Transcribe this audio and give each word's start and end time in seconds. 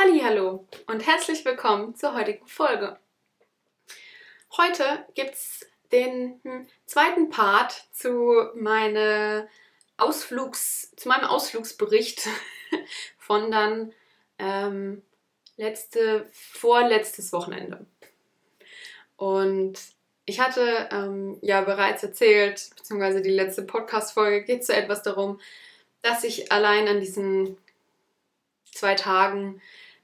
Hallo 0.00 0.64
und 0.86 1.04
herzlich 1.04 1.44
willkommen 1.44 1.96
zur 1.96 2.14
heutigen 2.14 2.46
Folge. 2.46 2.98
Heute 4.56 5.04
gibt 5.14 5.34
es 5.34 5.66
den 5.90 6.38
hm, 6.44 6.68
zweiten 6.86 7.30
Part 7.30 7.88
zu, 7.92 8.48
meine 8.54 9.48
Ausflugs, 9.96 10.92
zu 10.94 11.08
meinem 11.08 11.24
Ausflugsbericht 11.24 12.28
von 13.18 13.50
dann 13.50 13.92
ähm, 14.38 15.02
letzte, 15.56 16.28
vorletztes 16.30 17.32
Wochenende. 17.32 17.84
Und 19.16 19.80
ich 20.26 20.38
hatte 20.38 20.88
ähm, 20.92 21.38
ja 21.42 21.62
bereits 21.62 22.04
erzählt, 22.04 22.70
beziehungsweise 22.76 23.20
die 23.20 23.30
letzte 23.30 23.62
Podcast-Folge 23.62 24.44
geht 24.44 24.64
so 24.64 24.72
etwas 24.72 25.02
darum, 25.02 25.40
dass 26.02 26.22
ich 26.22 26.52
allein 26.52 26.86
an 26.86 27.00
diesen 27.00 27.58
zwei 28.72 28.94
Tagen 28.94 29.60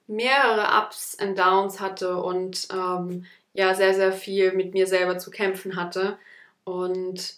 mehrere 0.07 0.83
Ups 0.83 1.17
und 1.21 1.39
Downs 1.39 1.81
hatte 1.81 2.17
und 2.17 2.69
ähm, 2.73 3.27
ja 3.53 3.75
sehr, 3.75 3.95
sehr 3.95 4.13
viel 4.13 4.53
mit 4.53 4.75
mir 4.75 4.87
selber 4.87 5.19
zu 5.19 5.31
kämpfen 5.31 5.77
hatte. 5.77 6.19
Und 6.65 7.37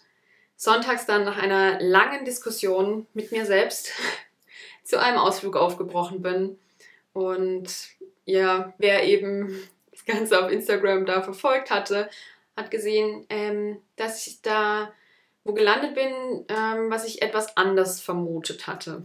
sonntags 0.57 1.07
dann 1.07 1.25
nach 1.25 1.37
einer 1.37 1.81
langen 1.81 2.25
Diskussion 2.25 3.07
mit 3.15 3.33
mir 3.33 3.45
selbst 3.47 3.93
zu 4.85 5.01
einem 5.01 5.19
Ausflug 5.19 5.57
aufgebrochen 5.57 6.23
bin. 6.23 6.59
Und 7.13 7.73
ja, 8.25 8.75
wer 8.79 9.05
eben 9.05 9.57
das 9.91 10.05
Ganze 10.05 10.43
auf 10.43 10.51
Instagram 10.51 11.07
da 11.07 11.23
verfolgt 11.23 11.71
hatte, 11.71 12.11
hat 12.57 12.71
gesehen, 12.71 13.27
ähm, 13.29 13.81
dass 13.97 14.27
ich 14.27 14.43
da 14.43 14.93
wo 15.47 15.53
gelandet 15.55 15.95
bin, 15.95 16.45
ähm, 16.49 16.91
was 16.91 17.07
ich 17.07 17.23
etwas 17.23 17.57
anders 17.57 18.01
vermutet 18.01 18.67
hatte. 18.67 19.05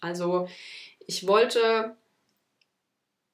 Also 0.00 0.48
ich 1.06 1.26
wollte 1.26 1.96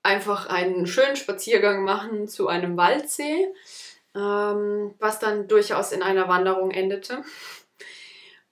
einfach 0.06 0.46
einen 0.46 0.86
schönen 0.86 1.16
Spaziergang 1.16 1.82
machen 1.82 2.28
zu 2.28 2.48
einem 2.48 2.76
Waldsee, 2.76 3.48
ähm, 4.14 4.94
was 4.98 5.18
dann 5.18 5.48
durchaus 5.48 5.92
in 5.92 6.02
einer 6.02 6.28
Wanderung 6.28 6.70
endete. 6.70 7.22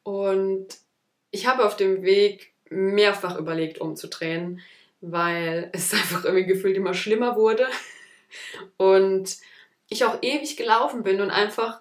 Und 0.03 0.67
ich 1.31 1.47
habe 1.47 1.65
auf 1.65 1.77
dem 1.77 2.03
Weg 2.03 2.53
mehrfach 2.69 3.39
überlegt, 3.39 3.81
umzudrehen, 3.81 4.61
weil 5.01 5.71
es 5.73 5.93
einfach 5.95 6.25
irgendwie 6.25 6.47
gefühlt 6.47 6.77
immer 6.77 6.93
schlimmer 6.93 7.37
wurde. 7.37 7.67
Und 8.77 9.37
ich 9.89 10.05
auch 10.05 10.19
ewig 10.23 10.57
gelaufen 10.57 11.05
bin 11.05 11.21
und 11.21 11.31
einfach 11.31 11.81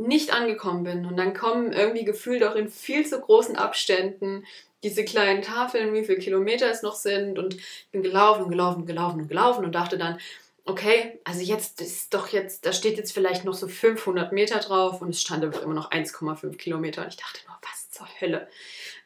nicht 0.00 0.32
angekommen 0.32 0.84
bin. 0.84 1.06
Und 1.06 1.16
dann 1.16 1.34
kommen 1.34 1.72
irgendwie 1.72 2.04
gefühlt 2.04 2.44
auch 2.44 2.54
in 2.54 2.68
viel 2.68 3.06
zu 3.06 3.20
großen 3.20 3.56
Abständen 3.56 4.44
diese 4.82 5.04
kleinen 5.04 5.42
Tafeln, 5.42 5.92
wie 5.92 6.04
viele 6.04 6.18
Kilometer 6.18 6.70
es 6.70 6.82
noch 6.82 6.94
sind. 6.94 7.38
Und 7.38 7.54
ich 7.54 7.88
bin 7.92 8.02
gelaufen, 8.02 8.48
gelaufen, 8.48 8.86
gelaufen 8.86 9.20
und 9.20 9.28
gelaufen 9.28 9.64
und 9.64 9.74
dachte 9.74 9.98
dann, 9.98 10.18
okay, 10.64 11.18
also 11.24 11.40
jetzt 11.40 11.80
ist 11.80 12.14
doch 12.14 12.28
jetzt, 12.28 12.64
da 12.64 12.72
steht 12.72 12.96
jetzt 12.96 13.12
vielleicht 13.12 13.44
noch 13.44 13.54
so 13.54 13.68
500 13.68 14.32
Meter 14.32 14.58
drauf 14.58 15.02
und 15.02 15.10
es 15.10 15.20
stand 15.20 15.44
einfach 15.44 15.62
immer 15.62 15.74
noch 15.74 15.90
1,5 15.90 16.56
Kilometer. 16.56 17.02
Und 17.02 17.08
ich 17.08 17.16
dachte 17.16 17.40
nur, 17.46 17.56
was 17.62 17.90
zur 17.90 18.06
Hölle. 18.20 18.48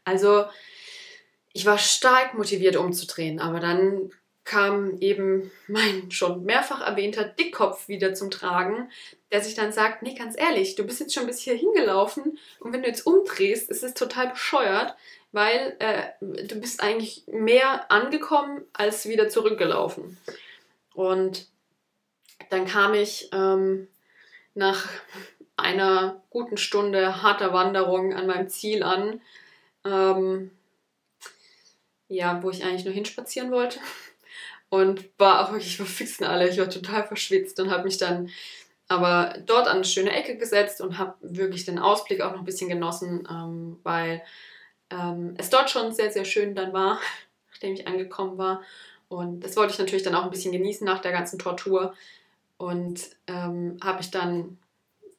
Also 0.05 0.45
ich 1.53 1.67
war 1.67 1.79
stark 1.79 2.35
motiviert 2.35 2.77
umzudrehen, 2.77 3.41
aber 3.41 3.61
dann 3.61 4.11
kam 4.45 4.99
eben 5.01 5.51
mein 5.69 6.11
schon 6.11 6.45
mehrfach 6.45 6.87
erwähnter 6.87 7.25
Dickkopf 7.25 7.89
wieder 7.89 8.15
zum 8.15 8.31
Tragen, 8.31 8.91
der 9.33 9.41
sich 9.41 9.55
dann 9.55 9.73
sagt, 9.73 10.03
nee, 10.03 10.15
ganz 10.15 10.39
ehrlich, 10.39 10.75
du 10.75 10.85
bist 10.85 11.01
jetzt 11.01 11.15
schon 11.15 11.27
bis 11.27 11.41
hier 11.41 11.55
hingelaufen 11.55 12.39
und 12.61 12.73
wenn 12.73 12.83
du 12.83 12.89
jetzt 12.89 13.07
umdrehst, 13.07 13.71
ist 13.71 13.83
es 13.83 13.95
total 13.95 14.29
bescheuert, 14.29 14.95
weil 15.33 15.77
äh, 15.79 16.05
du 16.21 16.61
bist 16.61 16.83
eigentlich 16.83 17.25
mehr 17.27 17.91
angekommen 17.91 18.63
als 18.75 19.09
wieder 19.09 19.29
zurückgelaufen. 19.29 20.19
Und 20.95 21.49
dann 22.51 22.67
kam 22.67 22.95
ich 22.95 23.31
ähm, 23.33 23.89
nach 24.55 24.87
einer 25.57 26.23
guten 26.31 26.57
Stunde 26.57 27.23
harter 27.23 27.53
Wanderung 27.53 28.13
an 28.13 28.27
meinem 28.27 28.49
Ziel 28.49 28.83
an, 28.83 29.21
ähm, 29.85 30.51
ja, 32.09 32.43
wo 32.43 32.51
ich 32.51 32.63
eigentlich 32.63 32.85
nur 32.85 32.95
hinspazieren 32.95 33.51
wollte 33.51 33.81
und 34.75 35.09
war 35.19 35.41
auch 35.41 35.53
wirklich 35.53 35.77
verfixen 35.77 36.27
alle. 36.27 36.49
Ich 36.49 36.59
war 36.59 36.69
total 36.69 37.07
verschwitzt 37.07 37.61
und 37.61 37.71
habe 37.71 37.85
mich 37.85 37.97
dann 37.97 38.29
aber 38.89 39.39
dort 39.47 39.69
an 39.69 39.77
eine 39.77 39.85
schöne 39.85 40.11
Ecke 40.11 40.37
gesetzt 40.37 40.81
und 40.81 40.99
habe 40.99 41.15
wirklich 41.21 41.65
den 41.65 41.79
Ausblick 41.79 42.21
auch 42.21 42.33
noch 42.33 42.41
ein 42.41 42.45
bisschen 42.45 42.69
genossen, 42.69 43.27
ähm, 43.31 43.79
weil 43.85 44.21
ähm, 44.91 45.35
es 45.39 45.49
dort 45.49 45.71
schon 45.71 45.93
sehr, 45.93 46.11
sehr 46.11 46.25
schön 46.25 46.57
dann 46.57 46.73
war, 46.73 46.99
nachdem 47.53 47.75
ich 47.75 47.87
angekommen 47.87 48.37
war. 48.37 48.63
Und 49.09 49.45
das 49.45 49.57
wollte 49.57 49.75
ich 49.75 49.79
natürlich 49.79 50.03
dann 50.03 50.17
auch 50.17 50.25
ein 50.25 50.31
bisschen 50.31 50.51
genießen 50.51 50.85
nach 50.85 50.99
der 50.99 51.13
ganzen 51.13 51.39
Tortur. 51.39 51.95
Und 52.57 53.01
ähm, 53.29 53.79
habe 53.81 54.01
ich 54.01 54.11
dann 54.11 54.59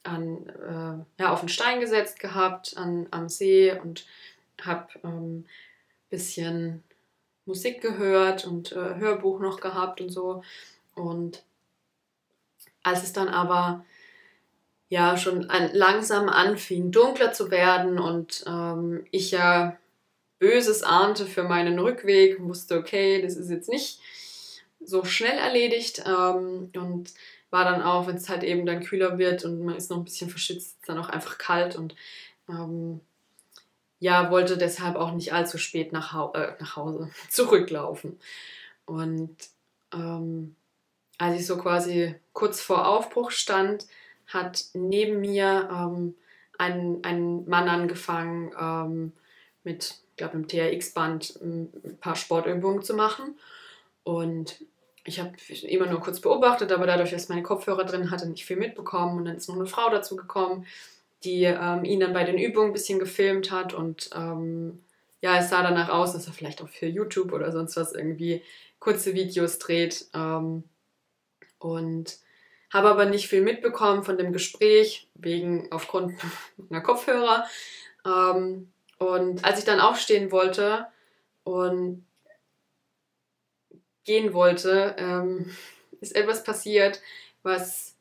an, 0.04 0.50
äh, 0.50 1.22
ja, 1.22 1.32
auf 1.32 1.40
den 1.40 1.50
Stein 1.50 1.80
gesetzt 1.80 2.20
gehabt 2.20 2.76
an, 2.76 3.08
am 3.12 3.30
See 3.30 3.72
und 3.72 4.06
habe 4.62 4.88
ein 5.04 5.12
ähm, 5.12 5.46
bisschen 6.10 6.84
Musik 7.46 7.82
gehört 7.82 8.46
und 8.46 8.72
äh, 8.72 8.96
Hörbuch 8.96 9.40
noch 9.40 9.60
gehabt 9.60 10.02
und 10.02 10.10
so. 10.10 10.42
Und 10.96 11.44
als 12.84 13.04
es 13.04 13.14
dann 13.14 13.28
aber 13.30 13.86
ja 14.90 15.18
schon 15.18 15.50
an, 15.50 15.70
langsam 15.74 16.30
anfing, 16.30 16.92
dunkler 16.92 17.34
zu 17.34 17.52
werden 17.52 18.00
und 18.00 18.44
ähm, 18.48 19.06
ich 19.12 19.32
ja 19.32 19.78
Böses 20.40 20.84
ahnte 20.84 21.26
für 21.26 21.44
meinen 21.44 21.80
Rückweg, 21.80 22.42
wusste, 22.42 22.78
okay, 22.78 23.22
das 23.22 23.36
ist 23.36 23.50
jetzt 23.50 23.70
nicht 23.70 24.00
so 24.80 25.04
schnell 25.04 25.38
erledigt 25.38 26.04
ähm, 26.06 26.72
und 26.76 27.14
war 27.50 27.64
dann 27.66 27.82
auch, 27.82 28.08
wenn 28.08 28.18
es 28.18 28.30
halt 28.30 28.44
eben 28.44 28.66
dann 28.66 28.84
kühler 28.84 29.18
wird 29.18 29.46
und 29.46 29.64
man 29.64 29.76
ist 29.76 29.90
noch 29.90 29.98
ein 29.98 30.04
bisschen 30.04 30.30
verschützt, 30.30 30.78
dann 30.86 31.00
auch 31.00 31.10
einfach 31.10 31.38
kalt 31.38 31.76
und 31.76 31.96
ähm, 32.50 33.00
ja, 34.00 34.30
wollte 34.32 34.58
deshalb 34.58 34.96
auch 34.96 35.12
nicht 35.12 35.34
allzu 35.34 35.58
spät 35.58 35.92
nach, 35.92 36.14
Hau 36.14 36.34
äh, 36.34 36.54
nach 36.60 36.76
Hause 36.76 37.10
zurücklaufen. 37.30 38.20
Und 38.86 39.36
ähm, 39.94 40.56
als 41.18 41.40
ich 41.40 41.48
so 41.48 41.58
quasi 41.58 42.16
kurz 42.34 42.62
vor 42.62 42.88
Aufbruch 42.88 43.32
stand, 43.32 43.88
hat 44.28 44.66
neben 44.74 45.22
mir 45.22 45.70
ähm, 45.72 46.16
ein, 46.58 47.00
ein 47.04 47.48
Mann 47.48 47.70
angefangen, 47.70 48.52
ähm, 48.60 49.12
mit, 49.64 50.00
ich 50.12 50.18
glaube, 50.18 50.34
einem 50.34 50.48
TRX-Band 50.48 51.40
ein 51.42 51.98
paar 52.00 52.16
Sportübungen 52.16 52.84
zu 52.84 52.94
machen. 52.94 53.38
Und 54.04 54.64
ich 55.04 55.20
habe 55.20 55.34
immer 55.64 55.86
nur 55.88 56.02
kurz 56.02 56.20
beobachtet, 56.20 56.72
aber 56.72 56.88
dadurch, 56.88 57.12
dass 57.12 57.30
meine 57.30 57.44
Kopfhörer 57.44 57.86
drin 57.86 58.12
hatte, 58.12 58.28
nicht 58.28 58.46
viel 58.46 58.58
mitbekommen. 58.58 59.18
Und 59.18 59.26
dann 59.26 59.38
ist 59.38 59.48
noch 59.48 59.56
eine 59.56 59.68
Frau 59.68 59.90
dazu 59.90 60.16
gekommen, 60.16 60.66
die 61.26 61.44
ähm, 61.44 61.84
ihn 61.84 62.00
dann 62.00 62.14
bei 62.14 62.24
den 62.24 62.38
Übungen 62.38 62.70
ein 62.70 62.74
bisschen 62.74 63.00
gefilmt 63.00 63.52
hat 63.52 63.74
und 63.74 64.10
ähm, 64.14 64.84
ja, 65.22 65.38
es 65.38 65.50
sah 65.50 65.64
danach 65.64 65.90
aus, 65.90 66.14
dass 66.14 66.28
er 66.28 66.34
vielleicht 66.34 66.62
auch 66.62 66.70
für 66.70 66.86
YouTube 66.86 67.34
oder 67.34 67.52
sonst 67.52 67.76
was 67.78 67.94
irgendwie 67.94 68.44
kurze 68.80 69.14
Videos 69.14 69.58
dreht 69.58 70.06
ähm, 70.14 70.64
und 71.60 72.20
habe 72.72 72.90
aber 72.90 73.06
nicht 73.06 73.28
viel 73.28 73.42
mitbekommen 73.42 74.04
von 74.04 74.18
dem 74.18 74.34
Gespräch 74.34 75.08
wegen 75.16 75.72
aufgrund 75.72 76.14
meiner 76.58 76.84
Kopfhörer 76.84 77.46
ähm, 78.06 78.72
und 79.00 79.44
als 79.44 79.60
ich 79.60 79.66
dann 79.66 79.80
aufstehen 79.80 80.32
wollte 80.32 80.88
und 81.44 82.06
gehen 84.04 84.34
wollte, 84.34 84.96
ähm, 84.98 85.50
ist 86.02 86.16
etwas 86.16 86.44
passiert, 86.44 87.02
was 87.44 87.95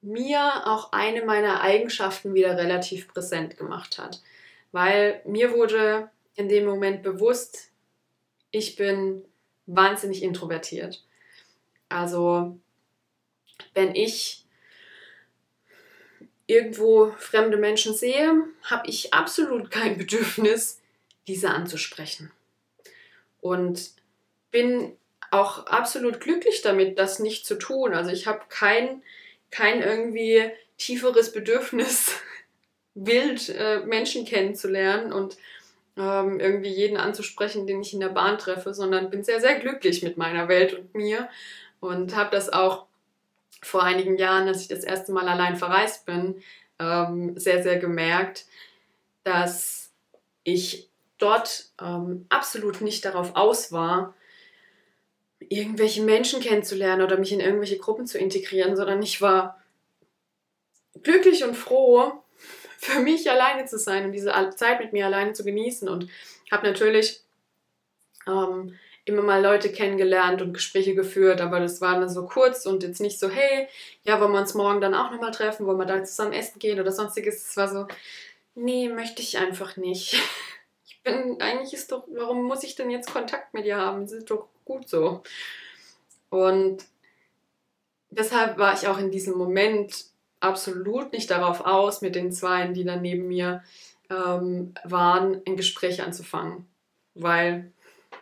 mir 0.00 0.66
auch 0.66 0.92
eine 0.92 1.24
meiner 1.24 1.60
Eigenschaften 1.60 2.34
wieder 2.34 2.56
relativ 2.56 3.08
präsent 3.08 3.56
gemacht 3.56 3.98
hat. 3.98 4.22
Weil 4.72 5.20
mir 5.24 5.52
wurde 5.52 6.10
in 6.34 6.48
dem 6.48 6.64
Moment 6.64 7.02
bewusst, 7.02 7.70
ich 8.50 8.76
bin 8.76 9.24
wahnsinnig 9.66 10.22
introvertiert. 10.22 11.04
Also 11.88 12.58
wenn 13.74 13.94
ich 13.94 14.44
irgendwo 16.46 17.12
fremde 17.18 17.56
Menschen 17.56 17.94
sehe, 17.94 18.44
habe 18.62 18.88
ich 18.88 19.12
absolut 19.12 19.70
kein 19.70 19.98
Bedürfnis, 19.98 20.80
diese 21.26 21.50
anzusprechen. 21.50 22.30
Und 23.40 23.90
bin 24.50 24.96
auch 25.30 25.66
absolut 25.66 26.20
glücklich 26.20 26.62
damit, 26.62 26.98
das 26.98 27.18
nicht 27.18 27.46
zu 27.46 27.56
tun. 27.56 27.92
Also 27.92 28.10
ich 28.10 28.26
habe 28.26 28.40
kein 28.48 29.02
kein 29.50 29.82
irgendwie 29.82 30.50
tieferes 30.76 31.32
Bedürfnis, 31.32 32.12
wild 32.94 33.48
äh, 33.50 33.80
Menschen 33.80 34.24
kennenzulernen 34.24 35.12
und 35.12 35.36
ähm, 35.96 36.40
irgendwie 36.40 36.70
jeden 36.70 36.96
anzusprechen, 36.96 37.66
den 37.66 37.82
ich 37.82 37.92
in 37.92 38.00
der 38.00 38.08
Bahn 38.08 38.38
treffe, 38.38 38.72
sondern 38.72 39.10
bin 39.10 39.24
sehr, 39.24 39.40
sehr 39.40 39.58
glücklich 39.58 40.02
mit 40.02 40.16
meiner 40.16 40.48
Welt 40.48 40.74
und 40.74 40.94
mir 40.94 41.28
und 41.80 42.16
habe 42.16 42.30
das 42.30 42.52
auch 42.52 42.86
vor 43.62 43.82
einigen 43.82 44.16
Jahren, 44.16 44.46
als 44.46 44.62
ich 44.62 44.68
das 44.68 44.84
erste 44.84 45.12
Mal 45.12 45.28
allein 45.28 45.56
verreist 45.56 46.06
bin, 46.06 46.42
ähm, 46.78 47.38
sehr, 47.38 47.62
sehr 47.62 47.78
gemerkt, 47.78 48.46
dass 49.24 49.90
ich 50.44 50.88
dort 51.18 51.66
ähm, 51.80 52.26
absolut 52.28 52.80
nicht 52.80 53.04
darauf 53.04 53.34
aus 53.34 53.72
war, 53.72 54.14
irgendwelche 55.48 56.02
Menschen 56.02 56.40
kennenzulernen 56.40 57.02
oder 57.02 57.18
mich 57.18 57.32
in 57.32 57.40
irgendwelche 57.40 57.78
Gruppen 57.78 58.06
zu 58.06 58.18
integrieren, 58.18 58.76
sondern 58.76 59.02
ich 59.02 59.20
war 59.20 59.62
glücklich 61.02 61.44
und 61.44 61.56
froh, 61.56 62.12
für 62.78 63.00
mich 63.00 63.30
alleine 63.30 63.66
zu 63.66 63.78
sein 63.78 64.04
und 64.04 64.12
diese 64.12 64.32
Zeit 64.56 64.80
mit 64.80 64.92
mir 64.92 65.06
alleine 65.06 65.32
zu 65.32 65.44
genießen 65.44 65.88
und 65.88 66.08
habe 66.50 66.66
natürlich 66.66 67.20
ähm, 68.26 68.78
immer 69.08 69.22
mal 69.22 69.42
Leute 69.42 69.72
kennengelernt 69.72 70.42
und 70.42 70.52
Gespräche 70.52 70.94
geführt, 70.94 71.40
aber 71.40 71.60
das 71.60 71.80
war 71.80 71.98
dann 71.98 72.08
so 72.08 72.26
kurz 72.26 72.66
und 72.66 72.82
jetzt 72.82 73.00
nicht 73.00 73.18
so, 73.18 73.28
hey, 73.30 73.66
ja, 74.04 74.20
wollen 74.20 74.32
wir 74.32 74.40
uns 74.40 74.54
morgen 74.54 74.80
dann 74.80 74.94
auch 74.94 75.10
nochmal 75.10 75.30
treffen, 75.30 75.66
wollen 75.66 75.78
wir 75.78 75.86
da 75.86 76.04
zusammen 76.04 76.34
essen 76.34 76.58
gehen 76.58 76.78
oder 76.78 76.92
sonstiges. 76.92 77.48
Es 77.48 77.56
war 77.56 77.68
so, 77.68 77.86
nee, 78.54 78.88
möchte 78.88 79.22
ich 79.22 79.38
einfach 79.38 79.76
nicht. 79.76 80.20
Ich 80.90 81.04
bin, 81.04 81.40
eigentlich 81.40 81.72
ist 81.72 81.92
doch, 81.92 82.04
warum 82.08 82.44
muss 82.44 82.64
ich 82.64 82.74
denn 82.74 82.90
jetzt 82.90 83.12
Kontakt 83.12 83.54
mit 83.54 83.64
dir 83.64 83.76
haben? 83.76 84.02
Das 84.02 84.12
ist 84.12 84.30
doch 84.30 84.48
gut 84.68 84.88
so. 84.88 85.22
Und 86.30 86.84
deshalb 88.10 88.58
war 88.58 88.74
ich 88.74 88.86
auch 88.86 88.98
in 88.98 89.10
diesem 89.10 89.36
Moment 89.36 90.04
absolut 90.40 91.12
nicht 91.12 91.30
darauf 91.30 91.62
aus, 91.62 92.00
mit 92.00 92.14
den 92.14 92.30
Zweien, 92.30 92.74
die 92.74 92.84
dann 92.84 93.02
neben 93.02 93.26
mir 93.26 93.64
ähm, 94.10 94.74
waren, 94.84 95.42
ein 95.46 95.56
Gespräch 95.56 96.02
anzufangen. 96.02 96.68
Weil, 97.14 97.72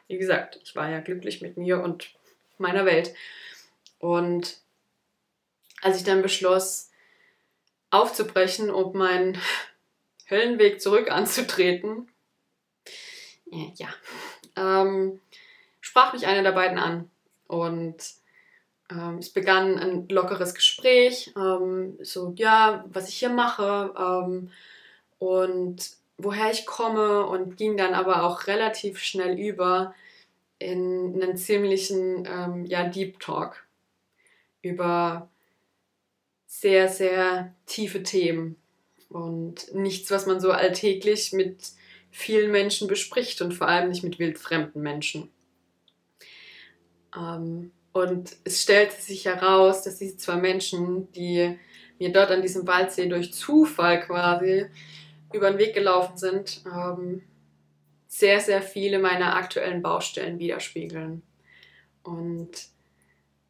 wie 0.09 0.17
gesagt, 0.17 0.59
ich 0.63 0.75
war 0.75 0.89
ja 0.89 1.01
glücklich 1.01 1.43
mit 1.43 1.57
mir 1.57 1.83
und 1.83 2.15
meiner 2.59 2.87
Welt. 2.87 3.13
Und 3.99 4.59
als 5.83 5.99
ich 5.99 6.05
dann 6.05 6.23
beschloss, 6.23 6.91
aufzubrechen 7.91 8.71
und 8.71 8.95
meinen 8.95 9.39
Höllenweg 10.31 10.81
zurück 10.81 11.11
anzutreten, 11.11 12.09
äh, 13.53 13.71
ja, 13.77 13.89
ähm, 14.57 15.21
sprach 15.87 16.13
mich 16.13 16.27
einer 16.27 16.43
der 16.43 16.51
beiden 16.51 16.79
an. 16.79 17.09
Und 17.47 17.97
ähm, 18.91 19.19
es 19.19 19.31
begann 19.31 19.79
ein 19.79 20.09
lockeres 20.09 20.53
Gespräch, 20.53 21.33
ähm, 21.37 21.97
so, 22.03 22.35
ja, 22.37 22.85
was 22.89 23.09
ich 23.09 23.19
hier 23.19 23.29
mache 23.31 23.95
ähm, 23.97 24.51
und 25.21 25.91
woher 26.19 26.51
ich 26.51 26.67
komme 26.67 27.25
und 27.27 27.57
ging 27.57 27.77
dann 27.77 27.95
aber 27.95 28.25
auch 28.25 28.49
relativ 28.49 28.99
schnell 28.99 29.39
über 29.39 29.95
in 30.59 31.23
einen 31.23 31.37
ziemlichen, 31.37 32.27
ähm, 32.27 32.65
ja, 32.67 32.89
Deep 32.89 33.21
Talk 33.21 33.65
über 34.63 35.29
sehr, 36.49 36.89
sehr 36.89 37.55
tiefe 37.67 38.03
Themen 38.03 38.57
und 39.09 39.73
nichts, 39.73 40.11
was 40.11 40.27
man 40.27 40.41
so 40.41 40.51
alltäglich 40.51 41.33
mit 41.33 41.59
vielen 42.11 42.51
Menschen 42.51 42.89
bespricht 42.89 43.41
und 43.41 43.53
vor 43.53 43.69
allem 43.69 43.91
nicht 43.91 44.03
mit 44.03 44.19
wildfremden 44.19 44.83
Menschen. 44.83 45.31
Ähm, 47.17 47.73
und 47.93 48.37
es 48.45 48.63
stellte 48.63 49.01
sich 49.01 49.25
heraus, 49.25 49.83
dass 49.83 49.99
diese 49.99 50.17
zwei 50.17 50.37
Menschen, 50.37 51.11
die 51.13 51.59
mir 51.99 52.13
dort 52.13 52.31
an 52.31 52.43
diesem 52.43 52.67
Waldsee 52.67 53.09
durch 53.09 53.33
Zufall 53.33 54.01
quasi 54.01 54.67
über 55.33 55.51
den 55.51 55.59
Weg 55.59 55.75
gelaufen 55.75 56.17
sind, 56.17 56.63
ähm, 56.67 57.23
sehr, 58.07 58.41
sehr 58.41 58.63
viele 58.63 58.99
meiner 58.99 59.35
aktuellen 59.35 59.83
Baustellen 59.83 60.39
widerspiegeln. 60.39 61.23
Und 62.03 62.51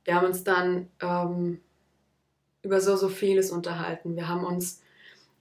wir 0.05 0.15
haben 0.15 0.27
uns 0.27 0.45
dann 0.45 0.89
ähm, 1.01 1.61
über 2.63 2.81
so, 2.81 2.97
so 2.97 3.09
vieles 3.09 3.51
unterhalten. 3.51 4.17
Wir 4.17 4.29
haben 4.29 4.45
uns 4.45 4.81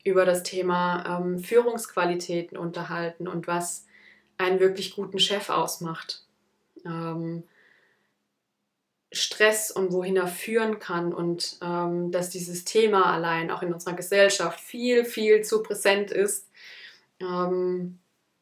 über 0.04 0.26
das 0.26 0.44
Thema 0.44 1.20
ähm, 1.20 1.40
Führungsqualitäten 1.40 2.58
unterhalten 2.58 3.28
und 3.28 3.48
was 3.48 3.86
einen 4.38 4.60
wirklich 4.60 4.96
guten 4.96 5.20
Chef 5.20 5.50
ausmacht. 5.50 6.24
Ähm, 6.86 7.44
Stress 9.18 9.72
und 9.72 9.92
wohin 9.92 10.18
er 10.18 10.28
führen 10.28 10.80
kann 10.80 11.14
und 11.14 11.58
ähm, 11.62 12.12
dass 12.12 12.30
dieses 12.30 12.66
Thema 12.66 13.14
allein 13.14 13.52
auch 13.52 13.62
in 13.62 13.74
unserer 13.74 13.96
Gesellschaft 13.96 14.60
viel, 14.60 15.06
viel 15.06 15.42
zu 15.44 15.64
präsent 15.64 16.12
ist, 16.12 16.50
ähm, 17.20 18.00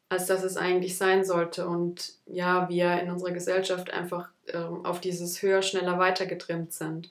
als 0.08 0.26
dass 0.26 0.42
es 0.42 0.56
eigentlich 0.56 0.96
sein 0.96 1.24
sollte. 1.24 1.66
Und 1.66 2.14
ja, 2.26 2.68
wir 2.68 3.00
in 3.00 3.10
unserer 3.10 3.32
Gesellschaft 3.32 3.90
einfach 3.90 4.28
ähm, 4.48 4.84
auf 4.84 5.00
dieses 5.00 5.42
höher, 5.42 5.62
schneller, 5.62 5.98
weiter 5.98 6.26
getrimmt 6.26 6.72
sind. 6.72 7.10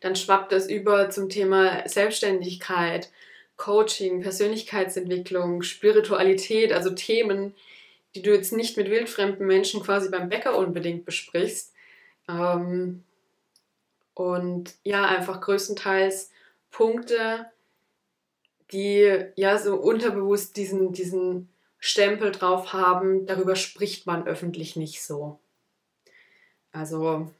Dann 0.00 0.16
schwappt 0.16 0.52
es 0.52 0.68
über 0.68 1.10
zum 1.10 1.28
Thema 1.28 1.88
Selbstständigkeit, 1.88 3.10
Coaching, 3.56 4.20
Persönlichkeitsentwicklung, 4.20 5.62
Spiritualität, 5.62 6.72
also 6.72 6.90
Themen, 6.90 7.54
die 8.14 8.22
du 8.22 8.32
jetzt 8.32 8.52
nicht 8.52 8.76
mit 8.76 8.90
wildfremden 8.90 9.46
Menschen 9.46 9.82
quasi 9.82 10.10
beim 10.10 10.28
Bäcker 10.28 10.56
unbedingt 10.56 11.04
besprichst, 11.04 11.73
ähm, 12.28 13.04
und 14.14 14.74
ja, 14.84 15.04
einfach 15.04 15.40
größtenteils 15.40 16.30
Punkte, 16.70 17.46
die 18.72 19.24
ja 19.36 19.58
so 19.58 19.76
unterbewusst 19.76 20.56
diesen, 20.56 20.92
diesen 20.92 21.48
Stempel 21.78 22.32
drauf 22.32 22.72
haben, 22.72 23.26
darüber 23.26 23.56
spricht 23.56 24.06
man 24.06 24.26
öffentlich 24.26 24.76
nicht 24.76 25.02
so. 25.02 25.38
Also 26.72 27.30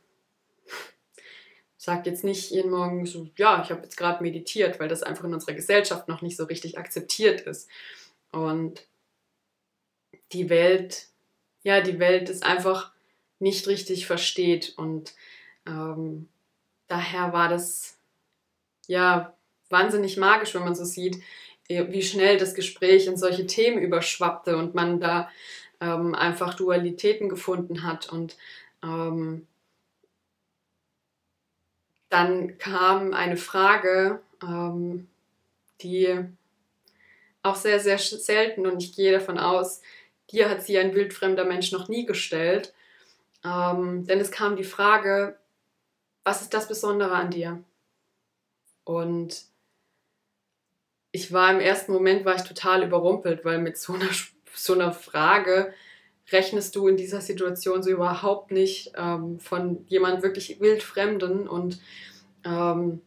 sagt 1.76 2.06
jetzt 2.06 2.24
nicht 2.24 2.50
jeden 2.50 2.70
Morgen 2.70 3.04
so, 3.04 3.28
ja, 3.36 3.62
ich 3.62 3.70
habe 3.70 3.82
jetzt 3.82 3.96
gerade 3.96 4.22
meditiert, 4.22 4.80
weil 4.80 4.88
das 4.88 5.02
einfach 5.02 5.24
in 5.24 5.34
unserer 5.34 5.54
Gesellschaft 5.54 6.08
noch 6.08 6.22
nicht 6.22 6.36
so 6.36 6.44
richtig 6.44 6.78
akzeptiert 6.78 7.42
ist. 7.42 7.68
Und 8.32 8.86
die 10.32 10.48
Welt, 10.48 11.08
ja, 11.62 11.80
die 11.82 11.98
Welt 11.98 12.30
ist 12.30 12.42
einfach 12.42 12.93
nicht 13.44 13.68
richtig 13.68 14.06
versteht. 14.06 14.74
Und 14.76 15.14
ähm, 15.66 16.28
daher 16.88 17.32
war 17.32 17.48
das 17.48 17.96
ja 18.88 19.32
wahnsinnig 19.70 20.16
magisch, 20.16 20.54
wenn 20.54 20.64
man 20.64 20.74
so 20.74 20.84
sieht, 20.84 21.22
äh, 21.68 21.86
wie 21.90 22.02
schnell 22.02 22.38
das 22.38 22.54
Gespräch 22.54 23.06
in 23.06 23.16
solche 23.16 23.46
Themen 23.46 23.78
überschwappte 23.78 24.56
und 24.56 24.74
man 24.74 24.98
da 24.98 25.30
ähm, 25.80 26.14
einfach 26.16 26.54
Dualitäten 26.54 27.28
gefunden 27.28 27.84
hat. 27.84 28.12
Und 28.12 28.36
ähm, 28.82 29.46
dann 32.08 32.58
kam 32.58 33.12
eine 33.12 33.36
Frage, 33.36 34.20
ähm, 34.42 35.08
die 35.80 36.24
auch 37.42 37.56
sehr, 37.56 37.78
sehr 37.78 37.98
selten 37.98 38.66
und 38.66 38.82
ich 38.82 38.96
gehe 38.96 39.12
davon 39.12 39.38
aus, 39.38 39.82
dir 40.30 40.48
hat 40.48 40.62
sie 40.62 40.78
ein 40.78 40.94
wildfremder 40.94 41.44
Mensch 41.44 41.72
noch 41.72 41.88
nie 41.88 42.06
gestellt. 42.06 42.72
Ähm, 43.44 44.06
denn 44.06 44.20
es 44.20 44.30
kam 44.30 44.56
die 44.56 44.64
Frage, 44.64 45.38
was 46.24 46.42
ist 46.42 46.54
das 46.54 46.66
Besondere 46.66 47.12
an 47.12 47.30
dir? 47.30 47.62
Und 48.84 49.44
ich 51.12 51.32
war 51.32 51.50
im 51.52 51.60
ersten 51.60 51.92
Moment 51.92 52.24
war 52.24 52.34
ich 52.34 52.42
total 52.42 52.82
überrumpelt, 52.82 53.44
weil 53.44 53.58
mit 53.58 53.78
so 53.78 53.92
einer, 53.92 54.08
so 54.54 54.72
einer 54.72 54.92
Frage 54.92 55.72
rechnest 56.32 56.74
du 56.74 56.88
in 56.88 56.96
dieser 56.96 57.20
Situation 57.20 57.82
so 57.82 57.90
überhaupt 57.90 58.50
nicht 58.50 58.92
ähm, 58.96 59.38
von 59.38 59.86
jemand 59.88 60.22
wirklich 60.22 60.58
wildfremden 60.60 61.46
und 61.46 61.80
ähm, 62.44 63.02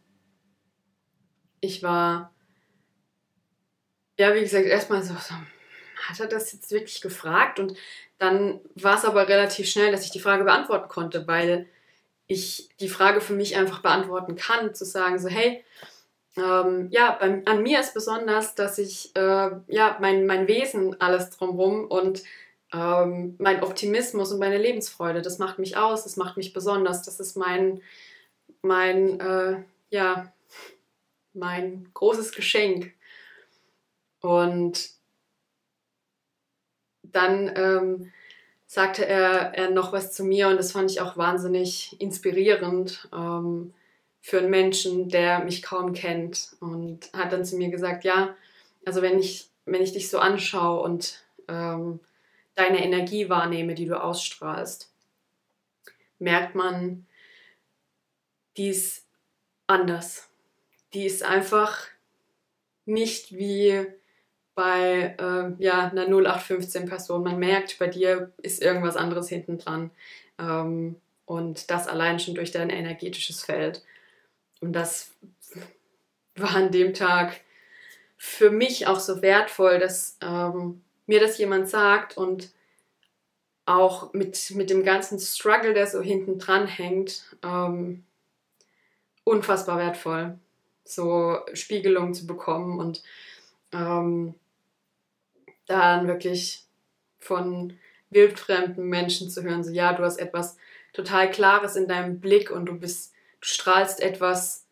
ich 1.60 1.82
war 1.82 2.32
ja 4.18 4.34
wie 4.34 4.40
gesagt 4.40 4.66
erstmal 4.66 5.02
so, 5.02 5.14
so 5.14 5.34
hat 6.08 6.20
er 6.20 6.28
das 6.28 6.52
jetzt 6.52 6.70
wirklich 6.70 7.00
gefragt 7.00 7.58
und 7.58 7.74
dann 8.18 8.60
war 8.74 8.96
es 8.96 9.04
aber 9.04 9.28
relativ 9.28 9.68
schnell, 9.68 9.92
dass 9.92 10.04
ich 10.04 10.10
die 10.10 10.20
Frage 10.20 10.44
beantworten 10.44 10.88
konnte, 10.88 11.26
weil 11.26 11.66
ich 12.26 12.68
die 12.80 12.88
Frage 12.88 13.20
für 13.20 13.32
mich 13.32 13.56
einfach 13.56 13.80
beantworten 13.80 14.36
kann, 14.36 14.74
zu 14.74 14.84
sagen 14.84 15.18
so, 15.18 15.28
hey, 15.28 15.64
ähm, 16.36 16.88
ja, 16.90 17.16
bei, 17.18 17.42
an 17.46 17.62
mir 17.62 17.80
ist 17.80 17.94
besonders, 17.94 18.54
dass 18.54 18.78
ich, 18.78 19.14
äh, 19.16 19.50
ja, 19.68 19.96
mein, 20.00 20.26
mein 20.26 20.46
Wesen, 20.46 21.00
alles 21.00 21.30
drumherum 21.30 21.86
und 21.86 22.22
ähm, 22.72 23.34
mein 23.38 23.62
Optimismus 23.62 24.32
und 24.32 24.38
meine 24.38 24.58
Lebensfreude, 24.58 25.22
das 25.22 25.38
macht 25.38 25.58
mich 25.58 25.76
aus, 25.76 26.04
das 26.04 26.16
macht 26.16 26.36
mich 26.36 26.52
besonders, 26.52 27.02
das 27.02 27.18
ist 27.18 27.36
mein, 27.36 27.80
mein, 28.62 29.20
äh, 29.20 29.62
ja, 29.90 30.32
mein 31.32 31.88
großes 31.94 32.32
Geschenk. 32.32 32.92
Und 34.20 34.97
dann 37.12 37.52
ähm, 37.56 38.12
sagte 38.66 39.06
er, 39.06 39.54
er 39.54 39.70
noch 39.70 39.92
was 39.92 40.12
zu 40.12 40.24
mir 40.24 40.48
und 40.48 40.56
das 40.56 40.72
fand 40.72 40.90
ich 40.90 41.00
auch 41.00 41.16
wahnsinnig 41.16 42.00
inspirierend 42.00 43.08
ähm, 43.12 43.72
für 44.20 44.38
einen 44.38 44.50
Menschen, 44.50 45.08
der 45.08 45.40
mich 45.44 45.62
kaum 45.62 45.92
kennt 45.92 46.56
und 46.60 47.10
hat 47.14 47.32
dann 47.32 47.44
zu 47.44 47.56
mir 47.56 47.70
gesagt, 47.70 48.04
ja, 48.04 48.34
also 48.84 49.02
wenn 49.02 49.18
ich, 49.18 49.48
wenn 49.64 49.82
ich 49.82 49.92
dich 49.92 50.10
so 50.10 50.18
anschaue 50.18 50.82
und 50.82 51.24
ähm, 51.48 52.00
deine 52.54 52.84
Energie 52.84 53.28
wahrnehme, 53.28 53.74
die 53.74 53.86
du 53.86 54.00
ausstrahlst, 54.02 54.92
merkt 56.18 56.54
man, 56.54 57.06
die 58.56 58.68
ist 58.68 59.06
anders. 59.66 60.28
Die 60.92 61.06
ist 61.06 61.22
einfach 61.22 61.86
nicht 62.84 63.36
wie 63.36 63.86
bei 64.58 65.14
äh, 65.20 65.62
ja, 65.62 65.88
einer 65.88 66.08
0815-Person. 66.08 67.22
Man 67.22 67.38
merkt, 67.38 67.78
bei 67.78 67.86
dir 67.86 68.32
ist 68.42 68.60
irgendwas 68.60 68.96
anderes 68.96 69.28
hinten 69.28 69.56
dran. 69.58 69.92
Ähm, 70.36 70.96
und 71.26 71.70
das 71.70 71.86
allein 71.86 72.18
schon 72.18 72.34
durch 72.34 72.50
dein 72.50 72.68
energetisches 72.68 73.44
Feld. 73.44 73.84
Und 74.60 74.72
das 74.72 75.12
war 76.34 76.56
an 76.56 76.72
dem 76.72 76.92
Tag 76.92 77.40
für 78.16 78.50
mich 78.50 78.88
auch 78.88 78.98
so 78.98 79.22
wertvoll, 79.22 79.78
dass 79.78 80.18
ähm, 80.22 80.82
mir 81.06 81.20
das 81.20 81.38
jemand 81.38 81.68
sagt 81.68 82.16
und 82.16 82.50
auch 83.64 84.12
mit, 84.12 84.50
mit 84.56 84.70
dem 84.70 84.82
ganzen 84.82 85.20
Struggle, 85.20 85.72
der 85.72 85.86
so 85.86 86.02
hinten 86.02 86.40
dran 86.40 86.66
hängt, 86.66 87.36
ähm, 87.44 88.02
unfassbar 89.22 89.78
wertvoll, 89.78 90.36
so 90.82 91.38
Spiegelung 91.52 92.12
zu 92.12 92.26
bekommen 92.26 92.80
und 92.80 93.04
ähm, 93.72 94.34
dann 95.68 96.08
wirklich 96.08 96.64
von 97.18 97.78
wildfremden 98.10 98.84
Menschen 98.84 99.30
zu 99.30 99.42
hören, 99.42 99.62
so 99.62 99.70
ja, 99.70 99.92
du 99.92 100.02
hast 100.02 100.18
etwas 100.18 100.56
total 100.92 101.30
Klares 101.30 101.76
in 101.76 101.86
deinem 101.86 102.20
Blick 102.20 102.50
und 102.50 102.66
du 102.66 102.74
bist, 102.74 103.12
du 103.40 103.46
strahlst 103.46 104.00
etwas 104.00 104.64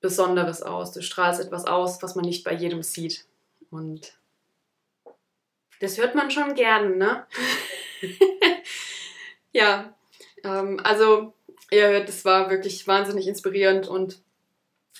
Besonderes 0.00 0.62
aus. 0.62 0.92
Du 0.92 1.00
strahlst 1.00 1.40
etwas 1.40 1.64
aus, 1.64 2.02
was 2.02 2.14
man 2.14 2.24
nicht 2.24 2.44
bei 2.44 2.52
jedem 2.52 2.82
sieht. 2.82 3.24
Und 3.70 4.18
das 5.80 5.96
hört 5.96 6.14
man 6.14 6.30
schon 6.30 6.54
gerne, 6.54 6.96
ne? 6.96 7.26
ja, 9.52 9.94
ähm, 10.44 10.80
also 10.82 11.34
ihr 11.70 11.88
hört, 11.88 12.08
das 12.08 12.24
war 12.24 12.50
wirklich 12.50 12.86
wahnsinnig 12.86 13.28
inspirierend 13.28 13.88
und 13.88 14.20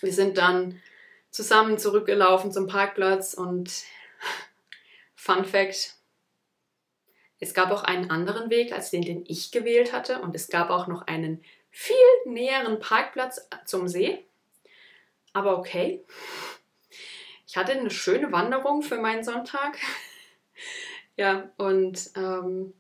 wir 0.01 0.13
sind 0.13 0.39
dann 0.39 0.81
zusammen 1.31 1.79
zurückgelaufen 1.79 2.53
zum 2.53 2.67
Parkplatz 2.67 3.35
und 3.35 3.71
Fun 5.23 5.45
Fact, 5.45 5.95
es 7.39 7.55
gab 7.55 7.71
auch 7.71 7.85
einen 7.85 8.11
anderen 8.11 8.51
Weg 8.51 8.73
als 8.73 8.91
den, 8.91 9.03
den 9.03 9.25
ich 9.29 9.53
gewählt 9.53 9.93
hatte 9.93 10.21
und 10.21 10.35
es 10.35 10.49
gab 10.49 10.69
auch 10.69 10.89
noch 10.89 11.07
einen 11.07 11.45
viel 11.71 11.95
näheren 12.25 12.81
Parkplatz 12.81 13.49
zum 13.65 13.87
See. 13.87 14.27
Aber 15.33 15.59
okay. 15.59 16.05
Ich 17.47 17.57
hatte 17.57 17.71
eine 17.71 17.93
schöne 17.93 18.33
Wanderung 18.33 18.83
für 18.83 18.99
meinen 18.99 19.23
Sonntag. 19.23 19.79
ja, 21.17 21.49
und 21.57 22.11
ähm, 22.17 22.75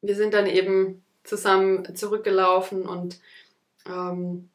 wir 0.00 0.16
sind 0.16 0.34
dann 0.34 0.48
eben 0.48 1.04
zusammen 1.22 1.94
zurückgelaufen 1.94 2.88
und 2.88 3.20
ähm, 3.86 4.50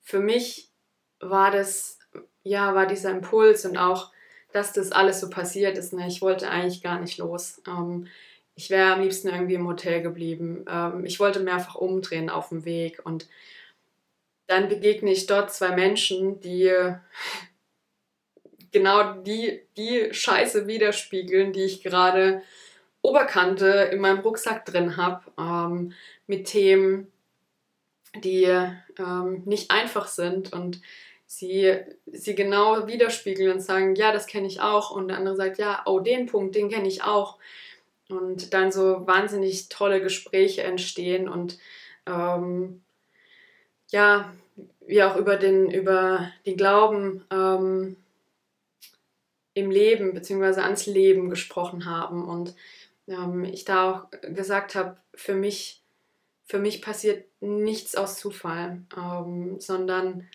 für 0.00 0.20
mich 0.20 0.70
war 1.18 1.50
das, 1.50 1.98
ja, 2.42 2.74
war 2.74 2.86
dieser 2.86 3.10
Impuls 3.10 3.66
und 3.66 3.76
auch 3.76 4.10
dass 4.52 4.72
das 4.72 4.92
alles 4.92 5.20
so 5.20 5.30
passiert 5.30 5.78
ist. 5.78 5.92
Ne? 5.92 6.06
Ich 6.06 6.22
wollte 6.22 6.50
eigentlich 6.50 6.82
gar 6.82 7.00
nicht 7.00 7.18
los. 7.18 7.62
Ähm, 7.66 8.06
ich 8.54 8.70
wäre 8.70 8.92
am 8.92 9.00
liebsten 9.00 9.28
irgendwie 9.28 9.54
im 9.54 9.66
Hotel 9.66 10.02
geblieben. 10.02 10.64
Ähm, 10.68 11.04
ich 11.04 11.20
wollte 11.20 11.40
mehrfach 11.40 11.76
umdrehen 11.76 12.30
auf 12.30 12.50
dem 12.50 12.64
Weg 12.64 13.00
und 13.04 13.26
dann 14.46 14.68
begegne 14.68 15.12
ich 15.12 15.26
dort 15.26 15.52
zwei 15.52 15.70
Menschen, 15.70 16.40
die 16.40 16.72
genau 18.72 19.14
die, 19.14 19.62
die 19.76 20.12
Scheiße 20.12 20.66
widerspiegeln, 20.66 21.52
die 21.52 21.62
ich 21.62 21.82
gerade 21.82 22.42
Oberkante 23.02 23.88
in 23.92 24.00
meinem 24.00 24.20
Rucksack 24.20 24.66
drin 24.66 24.96
habe, 24.96 25.22
ähm, 25.38 25.92
mit 26.26 26.46
Themen, 26.46 27.10
die 28.22 28.44
ähm, 28.44 29.42
nicht 29.44 29.70
einfach 29.70 30.06
sind 30.08 30.52
und 30.52 30.80
sie, 31.30 31.78
sie 32.06 32.34
genau 32.34 32.88
widerspiegeln 32.88 33.52
und 33.52 33.60
sagen, 33.60 33.94
ja, 33.94 34.10
das 34.10 34.26
kenne 34.26 34.48
ich 34.48 34.60
auch. 34.60 34.90
Und 34.90 35.08
der 35.08 35.16
andere 35.16 35.36
sagt, 35.36 35.58
ja, 35.58 35.82
oh, 35.86 36.00
den 36.00 36.26
Punkt, 36.26 36.56
den 36.56 36.68
kenne 36.68 36.88
ich 36.88 37.04
auch. 37.04 37.38
Und 38.08 38.52
dann 38.52 38.72
so 38.72 39.06
wahnsinnig 39.06 39.68
tolle 39.68 40.00
Gespräche 40.00 40.64
entstehen 40.64 41.28
und 41.28 41.58
ähm, 42.06 42.82
ja, 43.90 44.32
wir 44.84 45.08
auch 45.08 45.16
über 45.16 45.36
den, 45.36 45.70
über 45.70 46.32
den 46.46 46.56
Glauben 46.56 47.24
ähm, 47.30 47.96
im 49.54 49.70
Leben 49.70 50.12
bzw. 50.14 50.62
ans 50.62 50.86
Leben 50.86 51.30
gesprochen 51.30 51.84
haben. 51.84 52.24
Und 52.24 52.56
ähm, 53.06 53.44
ich 53.44 53.64
da 53.64 53.92
auch 53.92 54.10
gesagt 54.22 54.74
habe, 54.74 54.96
für 55.14 55.34
mich, 55.34 55.80
für 56.44 56.58
mich 56.58 56.82
passiert 56.82 57.24
nichts 57.40 57.94
aus 57.94 58.18
Zufall, 58.18 58.82
ähm, 58.96 59.60
sondern 59.60 60.28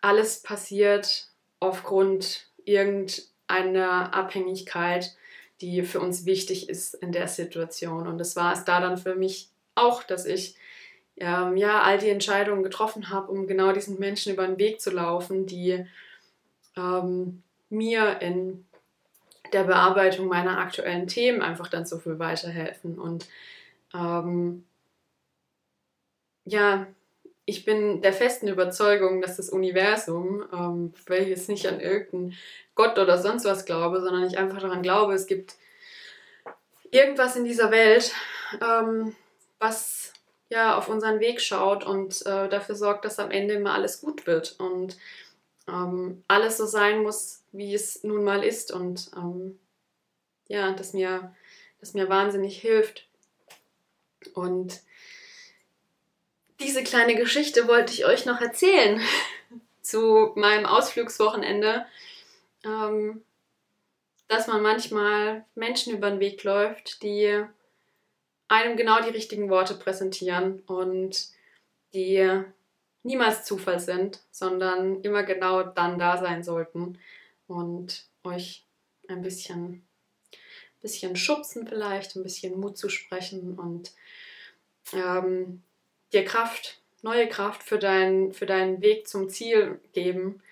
alles 0.00 0.42
passiert 0.42 1.28
aufgrund 1.60 2.48
irgendeiner 2.64 4.14
Abhängigkeit, 4.14 5.14
die 5.60 5.82
für 5.82 6.00
uns 6.00 6.24
wichtig 6.24 6.68
ist 6.68 6.94
in 6.94 7.12
der 7.12 7.28
Situation. 7.28 8.06
Und 8.06 8.18
das 8.18 8.36
war 8.36 8.52
es 8.52 8.64
da 8.64 8.80
dann 8.80 8.96
für 8.96 9.14
mich 9.14 9.50
auch, 9.74 10.02
dass 10.02 10.24
ich 10.24 10.56
ähm, 11.16 11.56
ja 11.56 11.82
all 11.82 11.98
die 11.98 12.08
Entscheidungen 12.08 12.62
getroffen 12.62 13.10
habe, 13.10 13.30
um 13.30 13.46
genau 13.46 13.72
diesen 13.72 13.98
Menschen 13.98 14.32
über 14.32 14.46
den 14.46 14.58
Weg 14.58 14.80
zu 14.80 14.90
laufen, 14.90 15.46
die 15.46 15.84
ähm, 16.76 17.42
mir 17.68 18.20
in 18.20 18.64
der 19.52 19.64
Bearbeitung 19.64 20.28
meiner 20.28 20.58
aktuellen 20.58 21.06
Themen 21.06 21.42
einfach 21.42 21.68
dann 21.68 21.84
so 21.84 21.98
viel 21.98 22.18
weiterhelfen. 22.18 22.98
Und 22.98 23.28
ähm, 23.92 24.64
ja, 26.44 26.86
ich 27.50 27.64
bin 27.64 28.00
der 28.00 28.12
festen 28.12 28.46
Überzeugung, 28.46 29.20
dass 29.20 29.36
das 29.36 29.50
Universum, 29.50 30.44
ähm, 30.52 30.94
weil 31.06 31.22
ich 31.22 31.28
jetzt 31.28 31.48
nicht 31.48 31.66
an 31.66 31.80
irgendeinen 31.80 32.38
Gott 32.76 32.96
oder 32.96 33.18
sonst 33.18 33.44
was 33.44 33.64
glaube, 33.64 34.00
sondern 34.00 34.24
ich 34.24 34.38
einfach 34.38 34.60
daran 34.60 34.82
glaube, 34.82 35.14
es 35.14 35.26
gibt 35.26 35.56
irgendwas 36.92 37.34
in 37.34 37.44
dieser 37.44 37.72
Welt, 37.72 38.12
ähm, 38.62 39.16
was 39.58 40.12
ja 40.48 40.78
auf 40.78 40.88
unseren 40.88 41.18
Weg 41.18 41.40
schaut 41.40 41.84
und 41.84 42.24
äh, 42.24 42.48
dafür 42.48 42.76
sorgt, 42.76 43.04
dass 43.04 43.18
am 43.18 43.32
Ende 43.32 43.54
immer 43.54 43.74
alles 43.74 44.00
gut 44.00 44.28
wird 44.28 44.54
und 44.60 44.96
ähm, 45.66 46.22
alles 46.28 46.56
so 46.56 46.66
sein 46.66 47.02
muss, 47.02 47.42
wie 47.50 47.74
es 47.74 48.04
nun 48.04 48.22
mal 48.22 48.44
ist 48.44 48.70
und 48.72 49.10
ähm, 49.16 49.58
ja, 50.46 50.72
das 50.72 50.92
mir, 50.92 51.34
das 51.80 51.94
mir 51.94 52.08
wahnsinnig 52.08 52.60
hilft. 52.60 53.08
Und 54.34 54.80
diese 56.60 56.84
kleine 56.84 57.16
Geschichte 57.16 57.66
wollte 57.66 57.92
ich 57.92 58.04
euch 58.04 58.26
noch 58.26 58.40
erzählen 58.40 59.00
zu 59.82 60.32
meinem 60.36 60.66
Ausflugswochenende, 60.66 61.86
ähm, 62.64 63.22
dass 64.28 64.46
man 64.46 64.62
manchmal 64.62 65.44
Menschen 65.54 65.94
über 65.94 66.10
den 66.10 66.20
Weg 66.20 66.44
läuft, 66.44 67.02
die 67.02 67.44
einem 68.48 68.76
genau 68.76 69.02
die 69.02 69.10
richtigen 69.10 69.48
Worte 69.50 69.74
präsentieren 69.74 70.60
und 70.66 71.28
die 71.94 72.42
niemals 73.02 73.44
Zufall 73.44 73.80
sind, 73.80 74.20
sondern 74.30 75.02
immer 75.02 75.22
genau 75.22 75.62
dann 75.62 75.98
da 75.98 76.18
sein 76.18 76.44
sollten 76.44 76.98
und 77.46 78.06
euch 78.22 78.66
ein 79.08 79.22
bisschen, 79.22 79.86
bisschen 80.80 81.16
schubsen 81.16 81.66
vielleicht, 81.66 82.14
ein 82.14 82.22
bisschen 82.22 82.60
Mut 82.60 82.76
zu 82.76 82.88
sprechen 82.88 83.58
und 83.58 83.92
ähm, 84.92 85.62
dir 86.12 86.24
Kraft, 86.24 86.80
neue 87.02 87.28
Kraft 87.28 87.62
für, 87.62 87.78
dein, 87.78 88.32
für 88.32 88.46
deinen 88.46 88.80
Weg 88.82 89.08
zum 89.08 89.28
Ziel 89.28 89.80
geben. 89.92 90.42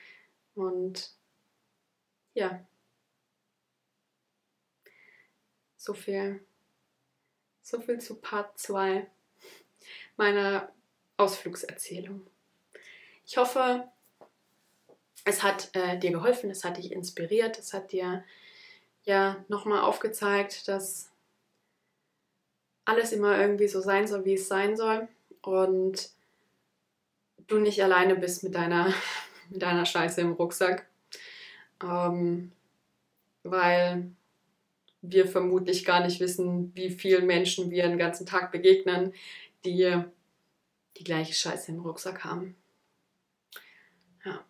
Und 0.55 1.13
ja, 2.35 2.65
so 5.77 5.95
viel, 5.95 6.41
so 7.63 7.81
viel 7.81 8.01
zu 8.01 8.17
Part 8.17 8.59
2 8.59 9.07
meiner 10.17 10.73
Ausflugserzählung. 11.17 12.27
Ich 13.27 13.37
hoffe, 13.37 13.89
es 15.25 15.43
hat 15.43 15.75
äh, 15.75 15.99
dir 15.99 16.13
geholfen, 16.13 16.51
es 16.51 16.65
hat 16.65 16.79
dich 16.79 16.93
inspiriert, 16.93 17.59
es 17.59 17.75
hat 17.75 17.93
dir 17.93 18.25
ja 19.05 19.45
nochmal 19.49 19.83
aufgezeigt, 19.83 20.69
dass 20.69 21.11
alles 22.85 23.13
immer 23.13 23.39
irgendwie 23.39 23.69
so 23.69 23.81
sein 23.81 24.07
soll, 24.07 24.25
wie 24.25 24.35
es 24.35 24.49
sein 24.49 24.77
soll 24.77 25.09
und 25.49 26.11
du 27.47 27.59
nicht 27.59 27.83
alleine 27.83 28.17
bist 28.17 28.45
mit 28.45 28.55
deiner, 28.55 28.93
mit 29.49 29.63
deiner 29.63 29.87
Scheiße 29.87 30.21
im 30.21 30.33
Rucksack. 30.33 30.87
Ähm, 31.83 32.53
weil 33.45 34.11
wir 35.01 35.27
vermutlich 35.27 35.85
gar 35.85 36.05
nicht 36.05 36.21
wissen, 36.21 36.75
wie 36.75 36.91
vielen 36.91 37.27
Menschen 37.27 37.71
wir 37.71 37.85
den 37.85 37.97
ganzen 37.97 38.27
Tag 38.27 38.53
begegnen, 38.53 39.15
die 39.65 40.03
die 40.99 41.05
gleiche 41.05 41.33
Scheiße 41.33 41.71
im 41.71 41.81
Rucksack 41.81 42.25
haben. 42.25 42.57
Ja, 44.25 44.45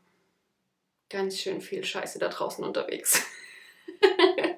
ganz 1.10 1.38
schön 1.38 1.60
viel 1.60 1.84
Scheiße 1.84 2.18
da 2.18 2.28
draußen 2.28 2.64
unterwegs. 2.64 3.24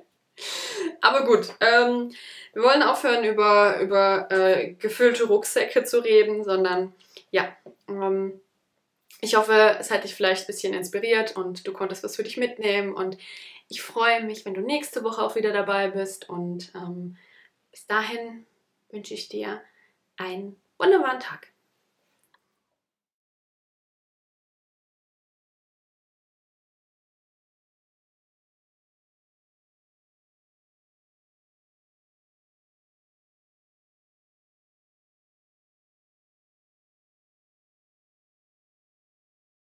Aber 1.03 1.25
gut, 1.25 1.53
ähm, 1.61 2.13
wir 2.53 2.63
wollen 2.63 2.83
aufhören, 2.83 3.25
über, 3.25 3.81
über 3.81 4.31
äh, 4.31 4.73
gefüllte 4.75 5.25
Rucksäcke 5.25 5.85
zu 5.85 6.01
reden, 6.01 6.45
sondern 6.45 6.93
ja, 7.31 7.57
ähm, 7.89 8.41
ich 9.21 9.37
hoffe, 9.37 9.77
es 9.79 9.91
hat 9.91 10.05
dich 10.05 10.15
vielleicht 10.15 10.45
ein 10.45 10.47
bisschen 10.47 10.75
inspiriert 10.75 11.37
und 11.37 11.67
du 11.67 11.73
konntest 11.73 12.03
was 12.03 12.17
für 12.17 12.23
dich 12.23 12.37
mitnehmen. 12.37 12.95
Und 12.95 13.19
ich 13.69 13.83
freue 13.83 14.23
mich, 14.25 14.45
wenn 14.45 14.55
du 14.55 14.63
nächste 14.63 15.05
Woche 15.05 15.23
auch 15.23 15.37
wieder 15.37 15.53
dabei 15.53 15.89
bist. 15.89 16.29
Und 16.29 16.73
ähm, 16.75 17.17
Bis 17.71 17.87
dahin 17.87 18.47
wünsche 18.91 19.15
ich 19.15 19.29
dir 19.29 19.63
einen 20.17 20.61
wunderbaren 20.79 21.21
Tag. 21.21 21.50